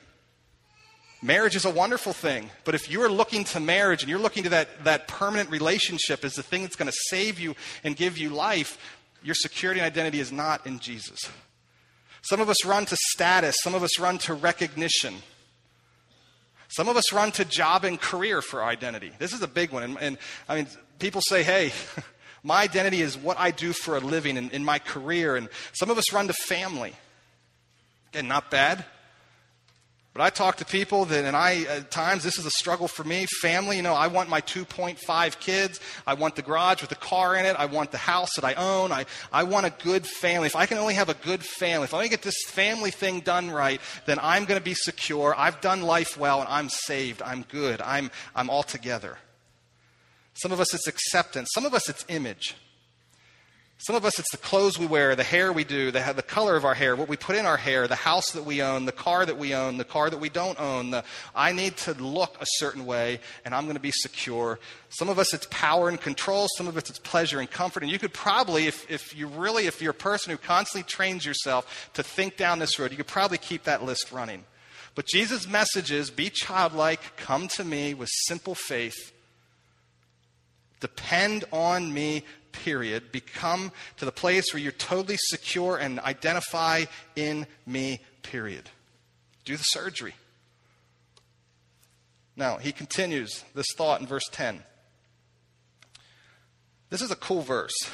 [1.24, 4.50] Marriage is a wonderful thing, but if you're looking to marriage and you're looking to
[4.50, 8.30] that, that permanent relationship as the thing that's going to save you and give you
[8.30, 8.80] life,
[9.22, 11.20] your security and identity is not in Jesus.
[12.24, 15.16] Some of us run to status, some of us run to recognition.
[16.70, 19.12] Some of us run to job and career for identity.
[19.20, 19.84] This is a big one.
[19.84, 20.68] And, and I mean,
[21.00, 21.74] people say, hey,
[22.44, 25.36] my identity is what I do for a living in, in my career.
[25.36, 26.94] And some of us run to family.
[28.14, 28.86] Again, not bad.
[30.14, 33.06] But I talk to people that, and I, at times, this is a struggle for
[33.06, 33.26] me.
[33.42, 35.80] Family, you know, I want my 2.5 kids.
[36.06, 37.56] I want the garage with the car in it.
[37.58, 38.92] I want the house that I own.
[38.92, 40.48] I, I want a good family.
[40.48, 43.22] If I can only have a good family, if I only get this family thing
[43.22, 45.34] done right, then I'm going to be secure.
[45.38, 47.22] I've done life well and I'm saved.
[47.22, 47.82] I'm good.
[47.82, 49.18] I'm, I'm all together.
[50.34, 51.50] Some of us, it's acceptance.
[51.54, 52.58] Some of us, it's image.
[53.84, 56.56] Some of us, it's the clothes we wear, the hair we do, the, the color
[56.56, 58.92] of our hair, what we put in our hair, the house that we own, the
[58.92, 60.92] car that we own, the car that we don't own.
[60.92, 64.60] The, I need to look a certain way, and I'm going to be secure.
[64.90, 66.48] Some of us, it's power and control.
[66.58, 67.82] Some of us, it's pleasure and comfort.
[67.82, 71.26] And you could probably, if, if you really, if you're a person who constantly trains
[71.26, 74.44] yourself to think down this road, you could probably keep that list running.
[74.94, 79.12] But Jesus' message is be childlike, come to me with simple faith.
[80.82, 86.86] Depend on me, period, become to the place where you're totally secure and identify
[87.16, 88.70] in me, period.
[89.46, 90.14] Do the surgery.
[92.36, 94.64] Now, he continues this thought in verse 10.
[96.90, 97.74] This is a cool verse.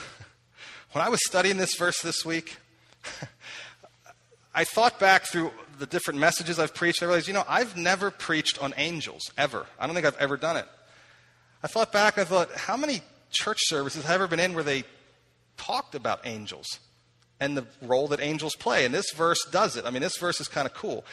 [0.94, 2.58] When I was studying this verse this week,
[4.56, 7.04] I thought back through the different messages I've preached.
[7.04, 9.68] I realized, you know, I've never preached on angels, ever.
[9.80, 10.66] I don't think I've ever done it.
[11.62, 14.84] I thought back, I thought, how many church services I've ever been in where they
[15.58, 16.80] talked about angels.
[17.40, 18.86] and the role that angels play.
[18.86, 19.86] And this verse does it.
[19.86, 21.06] I mean, this verse is kind of cool.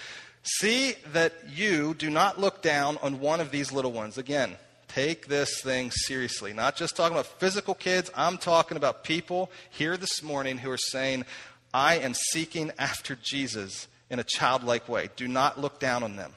[0.43, 4.19] See that you do not look down on one of these little ones.
[4.19, 4.57] Again,
[4.89, 6.53] take this thing seriously.
[6.53, 10.79] Not just talking about physical kids, I'm talking about people here this morning who are
[10.79, 11.25] saying,
[11.73, 15.09] I am seeking after Jesus in a childlike way.
[15.17, 16.33] Do not look down on them.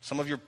[0.00, 0.40] Some of your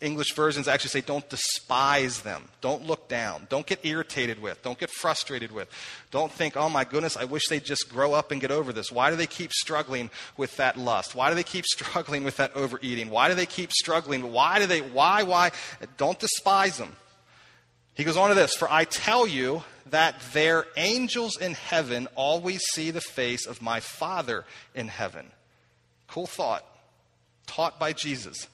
[0.00, 2.48] English versions actually say, don't despise them.
[2.60, 3.46] Don't look down.
[3.48, 4.62] Don't get irritated with.
[4.62, 5.68] Don't get frustrated with.
[6.10, 8.92] Don't think, oh my goodness, I wish they'd just grow up and get over this.
[8.92, 11.14] Why do they keep struggling with that lust?
[11.14, 13.08] Why do they keep struggling with that overeating?
[13.08, 14.32] Why do they keep struggling?
[14.32, 15.52] Why do they, why, why?
[15.96, 16.94] Don't despise them.
[17.94, 22.62] He goes on to this For I tell you that their angels in heaven always
[22.72, 25.30] see the face of my Father in heaven.
[26.08, 26.64] Cool thought.
[27.46, 28.48] Taught by Jesus.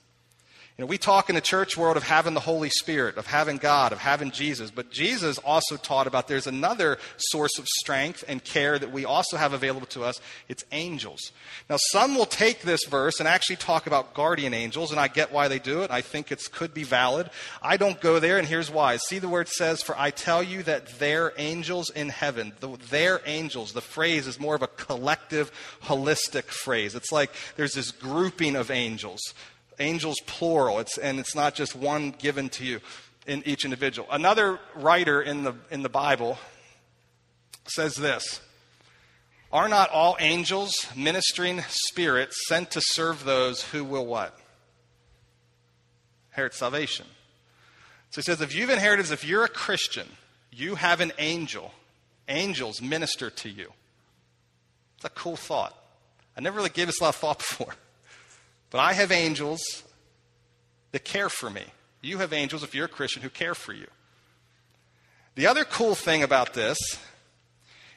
[0.80, 3.58] You know, we talk in the church world of having the Holy Spirit, of having
[3.58, 8.42] God, of having Jesus, but Jesus also taught about there's another source of strength and
[8.42, 10.22] care that we also have available to us.
[10.48, 11.32] It's angels.
[11.68, 15.32] Now, some will take this verse and actually talk about guardian angels, and I get
[15.32, 15.90] why they do it.
[15.90, 17.28] I think it could be valid.
[17.60, 18.96] I don't go there, and here's why.
[18.96, 23.20] See the word says, For I tell you that their angels in heaven, the, their
[23.26, 25.52] angels, the phrase is more of a collective,
[25.84, 26.94] holistic phrase.
[26.94, 29.20] It's like there's this grouping of angels
[29.80, 32.80] angels plural, it's, and it's not just one given to you
[33.26, 34.06] in each individual.
[34.10, 36.38] Another writer in the, in the Bible
[37.64, 38.40] says this
[39.52, 44.38] Are not all angels ministering spirits sent to serve those who will what?
[46.32, 47.06] Inherit salvation.
[48.10, 50.08] So he says, if you've inherited, if you're a Christian,
[50.50, 51.72] you have an angel.
[52.28, 53.72] Angels minister to you.
[54.96, 55.76] It's a cool thought.
[56.36, 57.74] I never really gave this a lot of thought before.
[58.70, 59.82] But I have angels
[60.92, 61.64] that care for me.
[62.02, 63.86] You have angels, if you're a Christian, who care for you.
[65.34, 66.78] The other cool thing about this,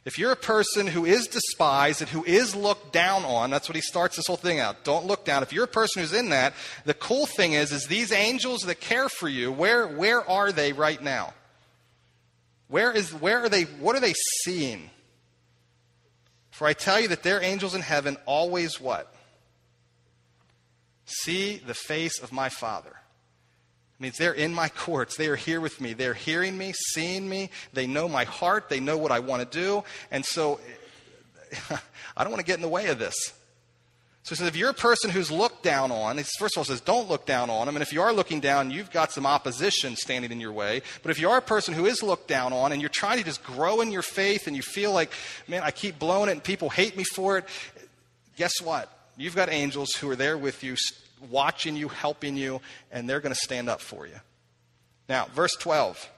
[0.05, 3.75] if you're a person who is despised and who is looked down on, that's what
[3.75, 4.83] he starts this whole thing out.
[4.83, 5.43] Don't look down.
[5.43, 8.81] If you're a person who's in that, the cool thing is, is these angels that
[8.81, 11.33] care for you, where, where are they right now?
[12.67, 14.89] Where is, where are they, what are they seeing?
[16.51, 19.13] For I tell you that their angels in heaven always what?
[21.05, 22.89] See the face of my Father.
[22.89, 25.15] It means they're in my courts.
[25.15, 25.93] They are here with me.
[25.93, 27.49] They're hearing me, seeing me.
[27.73, 28.69] They know my heart.
[28.69, 29.83] They know what I want to do.
[30.11, 30.59] And so
[32.17, 33.15] I don't want to get in the way of this.
[34.23, 36.79] So he says, if you're a person who's looked down on, first of all says,
[36.79, 37.75] don't look down on them.
[37.75, 40.81] And if you are looking down, you've got some opposition standing in your way.
[41.01, 43.25] But if you are a person who is looked down on and you're trying to
[43.25, 45.11] just grow in your faith and you feel like,
[45.49, 47.45] man, I keep blowing it and people hate me for it,
[48.37, 48.89] guess what?
[49.17, 50.75] You've got angels who are there with you,
[51.29, 54.19] watching you, helping you, and they're going to stand up for you.
[55.07, 56.09] Now, verse 12.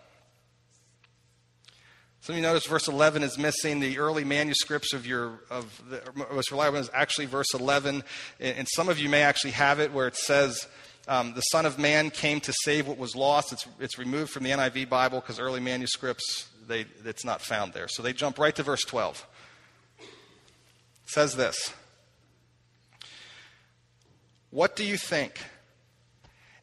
[2.22, 3.80] Some of you notice verse 11 is missing.
[3.80, 6.02] The early manuscripts of your of the
[6.34, 8.04] most reliable is actually verse 11,
[8.40, 10.68] and some of you may actually have it where it says,
[11.08, 14.42] um, "The Son of Man came to save what was lost." It's it's removed from
[14.42, 17.88] the NIV Bible because early manuscripts they it's not found there.
[17.88, 19.24] So they jump right to verse 12.
[20.00, 20.08] It
[21.06, 21.76] says this.
[24.56, 25.44] What do you think?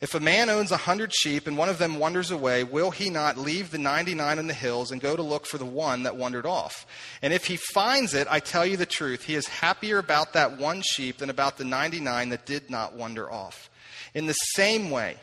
[0.01, 3.11] If a man owns a hundred sheep and one of them wanders away, will he
[3.11, 6.17] not leave the 99 in the hills and go to look for the one that
[6.17, 6.87] wandered off?
[7.21, 10.57] And if he finds it, I tell you the truth, he is happier about that
[10.57, 13.69] one sheep than about the 99 that did not wander off.
[14.15, 15.17] In the same way,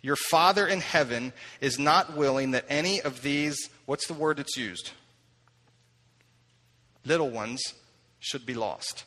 [0.00, 4.56] your Father in heaven is not willing that any of these, what's the word that's
[4.56, 4.92] used?
[7.04, 7.74] Little ones
[8.20, 9.04] should be lost.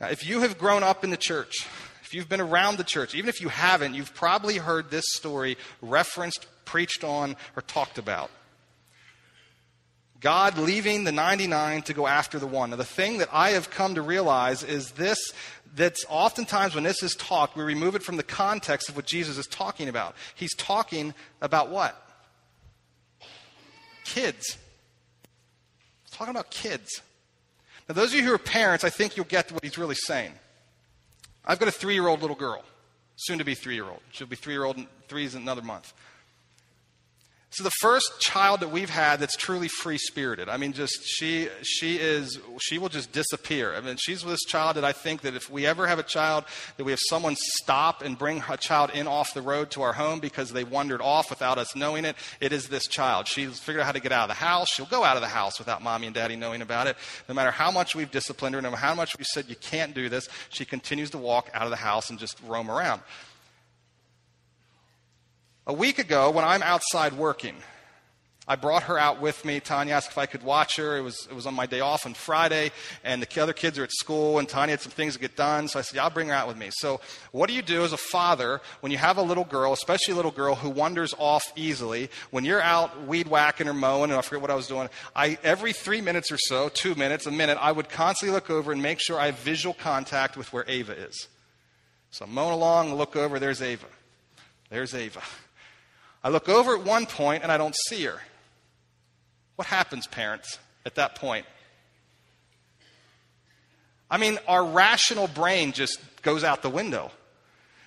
[0.00, 1.66] Now, if you have grown up in the church,
[2.02, 5.56] if you've been around the church, even if you haven't, you've probably heard this story
[5.80, 8.30] referenced, preached on, or talked about.
[10.20, 12.70] God leaving the 99 to go after the one.
[12.70, 15.18] Now, the thing that I have come to realize is this
[15.74, 19.36] that's oftentimes when this is talked, we remove it from the context of what Jesus
[19.36, 20.14] is talking about.
[20.34, 22.00] He's talking about what?
[24.04, 24.56] Kids.
[26.04, 27.02] He's talking about kids.
[27.88, 30.32] Now, those of you who are parents, I think you'll get what he's really saying.
[31.44, 32.64] I've got a three year old little girl,
[33.16, 34.00] soon to be three year old.
[34.10, 35.92] She'll be three year old, three is another month.
[37.56, 40.50] So the first child that we've had that's truly free spirited.
[40.50, 43.74] I mean, just she she is she will just disappear.
[43.74, 46.44] I mean, she's this child that I think that if we ever have a child
[46.76, 49.94] that we have someone stop and bring a child in off the road to our
[49.94, 53.26] home because they wandered off without us knowing it, it is this child.
[53.26, 54.68] She's figured out how to get out of the house.
[54.68, 56.98] She'll go out of the house without mommy and daddy knowing about it.
[57.26, 59.94] No matter how much we've disciplined her, no matter how much we've said you can't
[59.94, 63.00] do this, she continues to walk out of the house and just roam around.
[65.68, 67.56] A week ago, when I'm outside working,
[68.46, 69.58] I brought her out with me.
[69.58, 70.96] Tanya asked if I could watch her.
[70.96, 72.70] It was, it was on my day off on Friday,
[73.02, 75.66] and the other kids are at school, and Tanya had some things to get done.
[75.66, 76.68] So I said, Yeah, I'll bring her out with me.
[76.70, 77.00] So,
[77.32, 80.14] what do you do as a father when you have a little girl, especially a
[80.16, 82.10] little girl who wanders off easily?
[82.30, 85.36] When you're out weed whacking or mowing, and I forget what I was doing, I,
[85.42, 88.80] every three minutes or so, two minutes, a minute, I would constantly look over and
[88.80, 91.26] make sure I have visual contact with where Ava is.
[92.12, 93.86] So I'm mowing along, look over, there's Ava.
[94.70, 95.22] There's Ava.
[96.26, 98.20] I look over at one point, and I don't see her.
[99.54, 101.46] What happens, parents, at that point?
[104.10, 107.12] I mean, our rational brain just goes out the window.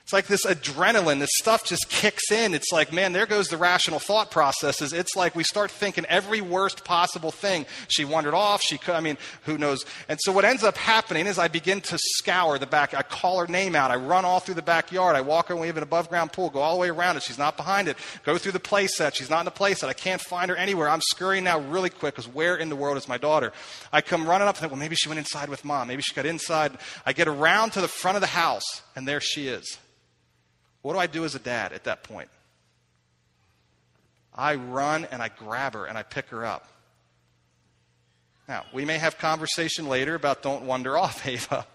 [0.09, 2.55] It's like this adrenaline, this stuff just kicks in.
[2.55, 4.91] It's like, man, there goes the rational thought processes.
[4.91, 7.67] It's like we start thinking every worst possible thing.
[7.89, 8.63] She wandered off.
[8.63, 9.85] She could, I mean, who knows?
[10.07, 12.95] And so what ends up happening is I begin to scour the back.
[12.95, 13.91] I call her name out.
[13.91, 15.15] I run all through the backyard.
[15.15, 15.55] I walk her.
[15.55, 16.49] We have an above ground pool.
[16.49, 17.21] Go all the way around it.
[17.21, 17.95] She's not behind it.
[18.23, 19.15] Go through the play set.
[19.15, 19.89] She's not in the play set.
[19.89, 20.89] I can't find her anywhere.
[20.89, 23.53] I'm scurrying now really quick because where in the world is my daughter?
[23.93, 25.87] I come running up and think, well, maybe she went inside with mom.
[25.87, 26.71] Maybe she got inside.
[27.05, 29.77] I get around to the front of the house and there she is.
[30.81, 32.29] What do I do as a dad at that point?
[34.33, 36.67] I run and I grab her and I pick her up.
[38.47, 41.65] Now, we may have conversation later about don't wander off, Ava.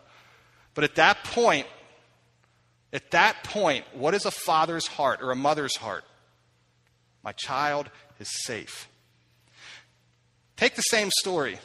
[0.75, 1.67] But at that point,
[2.93, 6.05] at that point, what is a father's heart or a mother's heart?
[7.23, 8.89] My child is safe.
[10.57, 11.59] Take the same story.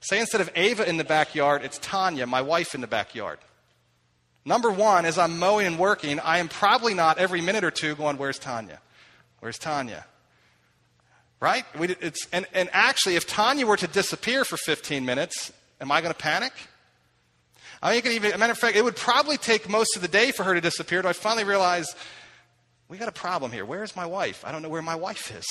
[0.00, 3.38] Say instead of Ava in the backyard, it's Tanya, my wife, in the backyard.
[4.48, 7.94] Number one, as I'm mowing and working, I am probably not every minute or two
[7.94, 8.80] going, Where's Tanya?
[9.40, 10.06] Where's Tanya?
[11.38, 11.66] Right?
[11.78, 11.94] We,
[12.32, 16.18] and, and actually, if Tanya were to disappear for 15 minutes, am I going to
[16.18, 16.54] panic?
[17.82, 20.32] I mean, even, a matter of fact, it would probably take most of the day
[20.32, 21.02] for her to disappear.
[21.02, 21.94] Do I finally realize
[22.88, 23.66] we got a problem here?
[23.66, 24.44] Where's my wife?
[24.46, 25.44] I don't know where my wife is.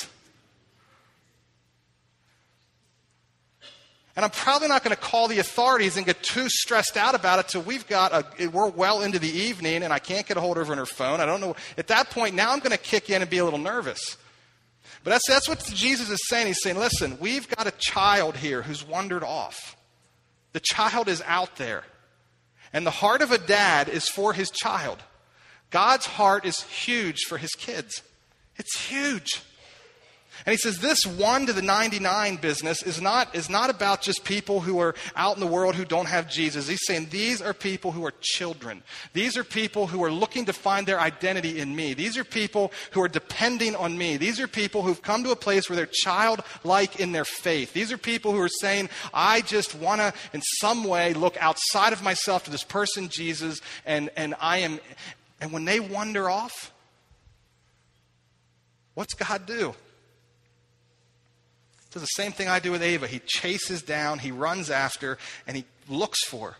[4.18, 7.38] And I'm probably not going to call the authorities and get too stressed out about
[7.38, 10.40] it till we've got a, we're well into the evening and I can't get a
[10.40, 11.20] hold of her on her phone.
[11.20, 11.54] I don't know.
[11.76, 14.16] At that point, now I'm going to kick in and be a little nervous.
[15.04, 16.48] But that's, that's what Jesus is saying.
[16.48, 19.76] He's saying, listen, we've got a child here who's wandered off.
[20.52, 21.84] The child is out there.
[22.72, 24.98] And the heart of a dad is for his child.
[25.70, 28.02] God's heart is huge for his kids.
[28.56, 29.42] It's huge.
[30.46, 34.24] And he says this one to the 99 business is not, is not about just
[34.24, 36.68] people who are out in the world who don't have Jesus.
[36.68, 38.82] He's saying these are people who are children.
[39.12, 41.94] These are people who are looking to find their identity in me.
[41.94, 44.16] These are people who are depending on me.
[44.16, 47.72] These are people who've come to a place where they're childlike in their faith.
[47.72, 51.92] These are people who are saying, I just want to, in some way, look outside
[51.92, 54.80] of myself to this person, Jesus, and, and I am,
[55.40, 56.72] and when they wander off,
[58.94, 59.74] what's God do?
[61.90, 63.06] Does the same thing I do with Ava.
[63.06, 66.56] He chases down, he runs after, and he looks for.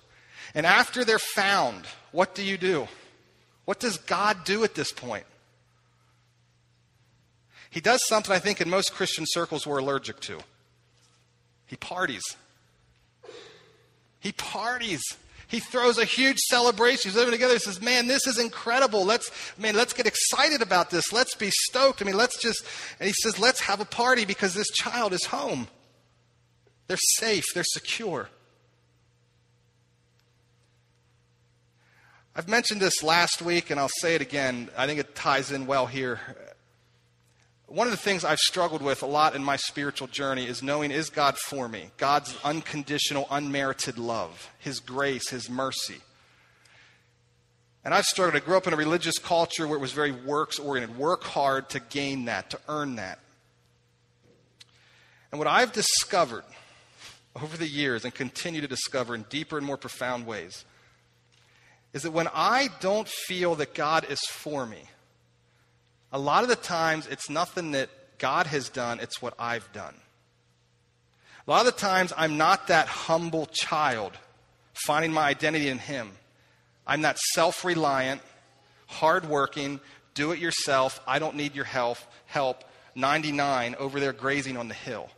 [0.54, 2.88] And after they're found, what do you do?
[3.64, 5.26] What does God do at this point?
[7.70, 10.38] He does something I think in most Christian circles we're allergic to.
[11.66, 12.24] He parties.
[14.20, 15.02] He parties.
[15.48, 17.10] He throws a huge celebration.
[17.10, 17.54] He's living together.
[17.54, 19.04] He says, Man, this is incredible.
[19.04, 21.10] Let's, man, let's get excited about this.
[21.10, 22.02] Let's be stoked.
[22.02, 22.64] I mean, let's just,
[23.00, 25.66] and he says, Let's have a party because this child is home.
[26.86, 28.28] They're safe, they're secure.
[32.36, 34.68] I've mentioned this last week, and I'll say it again.
[34.76, 36.20] I think it ties in well here.
[37.68, 40.90] One of the things I've struggled with a lot in my spiritual journey is knowing
[40.90, 41.90] is God for me?
[41.98, 45.98] God's unconditional, unmerited love, His grace, His mercy.
[47.84, 48.42] And I've struggled.
[48.42, 50.96] I grew up in a religious culture where it was very works oriented.
[50.96, 53.18] Work hard to gain that, to earn that.
[55.30, 56.44] And what I've discovered
[57.36, 60.64] over the years and continue to discover in deeper and more profound ways
[61.92, 64.84] is that when I don't feel that God is for me,
[66.12, 69.94] a lot of the times, it's nothing that God has done, it's what I've done.
[71.46, 74.12] A lot of the times, I'm not that humble child
[74.86, 76.10] finding my identity in Him.
[76.86, 78.22] I'm that self reliant,
[78.86, 79.80] hardworking,
[80.14, 84.74] do it yourself, I don't need your help, help, 99 over there grazing on the
[84.74, 85.10] hill.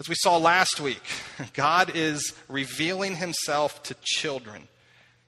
[0.00, 1.02] As we saw last week,
[1.54, 4.68] God is revealing Himself to children.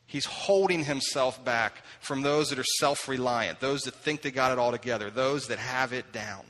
[0.07, 4.53] He's holding himself back from those that are self reliant, those that think they got
[4.53, 6.45] it all together, those that have it down.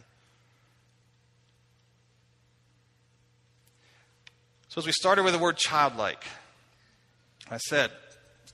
[4.68, 6.24] So, as we started with the word childlike,
[7.50, 7.90] I said,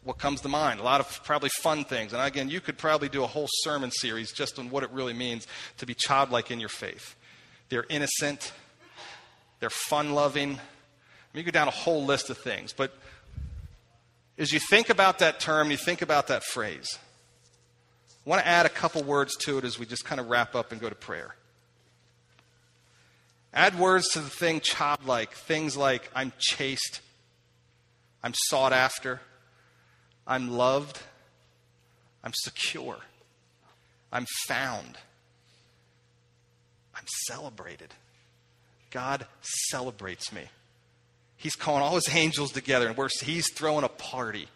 [0.04, 0.80] what comes to mind.
[0.80, 2.12] A lot of probably fun things.
[2.12, 5.12] And again, you could probably do a whole sermon series just on what it really
[5.12, 5.46] means
[5.78, 7.14] to be childlike in your faith.
[7.68, 8.52] They're innocent,
[9.60, 10.50] they're fun loving.
[10.50, 10.58] I mean,
[11.34, 12.72] you go down a whole list of things.
[12.72, 12.94] But
[14.38, 16.98] as you think about that term, you think about that phrase,
[18.24, 20.54] I want to add a couple words to it as we just kind of wrap
[20.54, 21.34] up and go to prayer.
[23.52, 27.00] Add words to the thing childlike, things like I'm chased,
[28.22, 29.20] I'm sought after,
[30.26, 31.00] I'm loved,
[32.24, 32.98] I'm secure,
[34.10, 34.96] I'm found,
[36.94, 37.92] I'm celebrated.
[38.90, 40.42] God celebrates me.
[41.42, 44.46] He's calling all his angels together, and he's throwing a party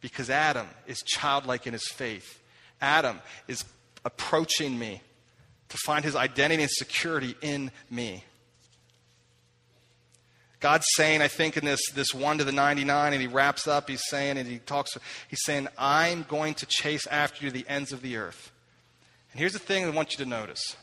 [0.00, 2.40] because Adam is childlike in his faith.
[2.80, 3.62] Adam is
[4.02, 5.02] approaching me
[5.68, 8.24] to find his identity and security in me.
[10.58, 13.90] God's saying, I think, in this, this 1 to the 99, and he wraps up,
[13.90, 14.96] he's saying, and he talks,
[15.28, 18.52] he's saying, I'm going to chase after you to the ends of the earth.
[19.32, 20.76] And here's the thing I want you to notice.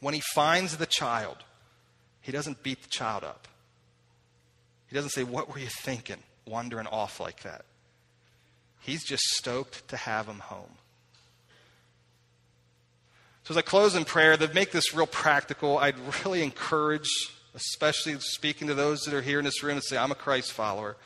[0.00, 1.44] When he finds the child,
[2.24, 3.46] he doesn't beat the child up.
[4.88, 7.66] He doesn't say, What were you thinking, wandering off like that?
[8.80, 10.78] He's just stoked to have him home.
[13.42, 17.10] So, as I close in prayer, to make this real practical, I'd really encourage,
[17.54, 20.52] especially speaking to those that are here in this room and say, I'm a Christ
[20.52, 20.96] follower,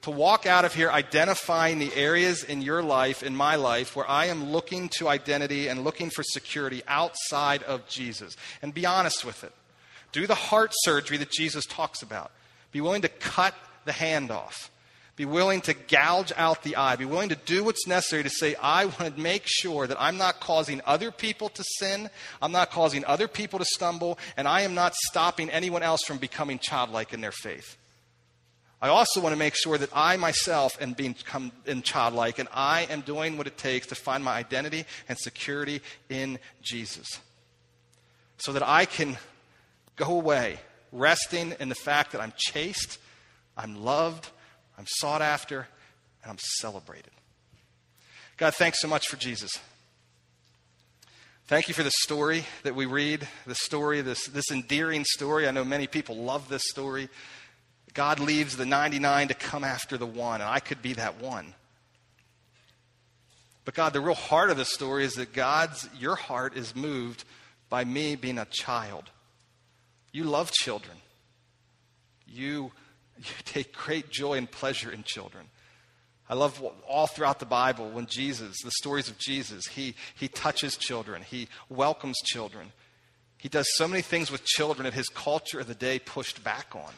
[0.00, 4.08] to walk out of here identifying the areas in your life, in my life, where
[4.08, 8.34] I am looking to identity and looking for security outside of Jesus.
[8.62, 9.52] And be honest with it.
[10.12, 12.30] Do the heart surgery that Jesus talks about.
[12.70, 13.54] Be willing to cut
[13.84, 14.70] the hand off.
[15.14, 16.96] Be willing to gouge out the eye.
[16.96, 20.16] Be willing to do what's necessary to say, I want to make sure that I'm
[20.16, 22.08] not causing other people to sin.
[22.40, 24.18] I'm not causing other people to stumble.
[24.36, 27.76] And I am not stopping anyone else from becoming childlike in their faith.
[28.80, 31.14] I also want to make sure that I myself am being
[31.66, 35.82] in childlike and I am doing what it takes to find my identity and security
[36.08, 37.20] in Jesus.
[38.38, 39.18] So that I can
[39.96, 40.58] go away
[40.92, 42.98] resting in the fact that I'm chased,
[43.56, 44.28] I'm loved,
[44.78, 45.66] I'm sought after,
[46.22, 47.10] and I'm celebrated.
[48.36, 49.50] God, thanks so much for Jesus.
[51.46, 55.48] Thank you for the story that we read, the story, this, this endearing story.
[55.48, 57.08] I know many people love this story.
[57.94, 61.52] God leaves the 99 to come after the one, and I could be that one.
[63.64, 67.24] But God, the real heart of the story is that God's, your heart is moved
[67.68, 69.10] by me being a child.
[70.12, 70.96] You love children.
[72.26, 72.72] You
[73.18, 75.46] you take great joy and pleasure in children.
[76.28, 80.76] I love all throughout the Bible when Jesus, the stories of Jesus, he, he touches
[80.76, 82.72] children, he welcomes children.
[83.36, 86.68] He does so many things with children that his culture of the day pushed back
[86.74, 86.92] on.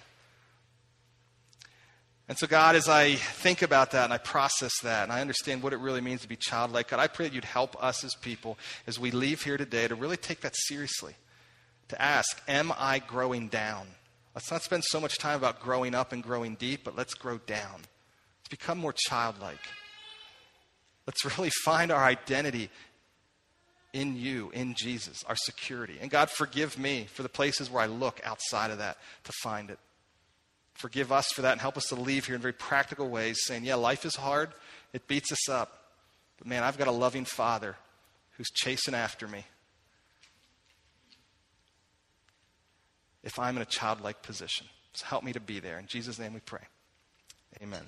[2.28, 5.62] And so, God, as I think about that and I process that and I understand
[5.62, 8.14] what it really means to be childlike, God, I pray that you'd help us as
[8.14, 11.16] people as we leave here today to really take that seriously.
[11.94, 13.86] To ask, Am I growing down?
[14.34, 17.38] Let's not spend so much time about growing up and growing deep, but let's grow
[17.38, 17.76] down.
[18.40, 19.60] Let's become more childlike.
[21.06, 22.68] Let's really find our identity
[23.92, 25.98] in you, in Jesus, our security.
[26.00, 29.70] And God, forgive me for the places where I look outside of that to find
[29.70, 29.78] it.
[30.74, 33.64] Forgive us for that and help us to leave here in very practical ways, saying,
[33.64, 34.50] yeah, life is hard,
[34.92, 35.84] it beats us up.
[36.38, 37.76] But man, I've got a loving Father
[38.36, 39.44] who's chasing after me.
[43.24, 44.66] If I'm in a childlike position.
[44.92, 45.78] So help me to be there.
[45.78, 46.60] In Jesus' name we pray.
[47.60, 47.82] Amen.